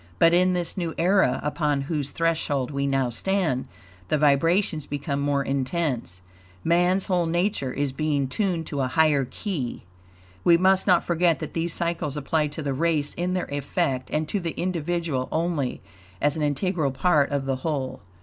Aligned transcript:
But 0.17 0.33
in 0.33 0.53
this 0.53 0.77
new 0.79 0.95
era, 0.97 1.39
upon 1.43 1.81
whose 1.81 2.09
threshold 2.09 2.71
we 2.71 2.87
now 2.87 3.09
stand, 3.11 3.67
the 4.07 4.17
vibrations 4.17 4.87
become 4.87 5.21
more 5.21 5.43
intense. 5.43 6.23
Man's 6.63 7.05
whole 7.05 7.27
nature 7.27 7.71
is 7.71 7.91
being 7.91 8.27
tuned 8.27 8.65
to 8.65 8.81
a 8.81 8.87
higher 8.87 9.25
key. 9.29 9.83
We 10.43 10.57
must 10.57 10.87
not 10.87 11.03
forget 11.05 11.37
that 11.37 11.53
these 11.53 11.73
cycles 11.75 12.17
apply 12.17 12.47
to 12.47 12.63
the 12.63 12.73
race 12.73 13.13
in 13.13 13.35
their 13.35 13.45
effect, 13.53 14.09
and 14.09 14.27
to 14.29 14.39
the 14.39 14.59
individual 14.59 15.29
only 15.31 15.83
as 16.19 16.35
an 16.35 16.41
integral 16.41 16.89
part 16.89 17.29
of 17.29 17.45
the 17.45 17.57
whole. 17.57 18.01